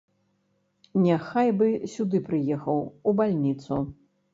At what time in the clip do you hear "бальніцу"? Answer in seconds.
3.23-3.73